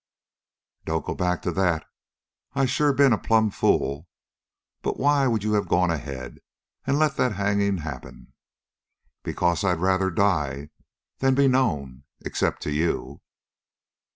"Don't 0.85 1.05
go 1.05 1.13
back 1.13 1.43
to 1.43 1.51
that! 1.51 1.85
I 2.55 2.65
sure 2.65 2.91
been 2.91 3.13
a 3.13 3.19
plumb 3.19 3.51
fool. 3.51 4.07
But 4.81 4.97
why 4.99 5.27
would 5.27 5.43
you 5.43 5.53
have 5.53 5.67
gone 5.67 5.91
ahead 5.91 6.39
and 6.87 6.97
let 6.97 7.17
that 7.17 7.33
hanging 7.35 7.77
happen?" 7.77 8.33
"Because 9.21 9.63
I 9.63 9.69
had 9.69 9.79
rather 9.79 10.09
die 10.09 10.71
than 11.19 11.35
be 11.35 11.47
known, 11.47 12.05
except 12.25 12.63
to 12.63 12.71
you." 12.71 13.21